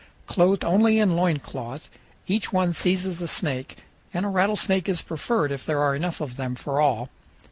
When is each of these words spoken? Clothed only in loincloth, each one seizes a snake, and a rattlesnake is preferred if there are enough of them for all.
Clothed 0.25 0.65
only 0.65 0.97
in 0.97 1.15
loincloth, 1.15 1.87
each 2.25 2.51
one 2.51 2.73
seizes 2.73 3.21
a 3.21 3.27
snake, 3.27 3.77
and 4.11 4.25
a 4.25 4.29
rattlesnake 4.29 4.89
is 4.89 5.03
preferred 5.03 5.51
if 5.51 5.63
there 5.63 5.83
are 5.83 5.93
enough 5.95 6.19
of 6.19 6.37
them 6.37 6.55
for 6.55 6.81
all. 6.81 7.09